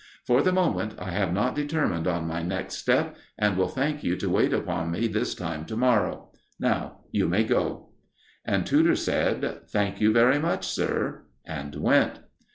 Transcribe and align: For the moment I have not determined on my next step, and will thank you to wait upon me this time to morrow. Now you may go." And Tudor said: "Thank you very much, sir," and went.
For 0.25 0.41
the 0.41 0.51
moment 0.51 0.95
I 0.97 1.11
have 1.11 1.31
not 1.31 1.53
determined 1.53 2.07
on 2.07 2.25
my 2.25 2.41
next 2.41 2.77
step, 2.77 3.15
and 3.37 3.55
will 3.55 3.67
thank 3.67 4.03
you 4.03 4.15
to 4.17 4.29
wait 4.31 4.51
upon 4.51 4.89
me 4.89 5.05
this 5.07 5.35
time 5.35 5.63
to 5.65 5.77
morrow. 5.77 6.31
Now 6.59 7.01
you 7.11 7.27
may 7.27 7.43
go." 7.43 7.89
And 8.43 8.65
Tudor 8.65 8.95
said: 8.95 9.61
"Thank 9.69 10.01
you 10.01 10.11
very 10.11 10.39
much, 10.39 10.65
sir," 10.67 11.25
and 11.45 11.75
went. 11.75 12.17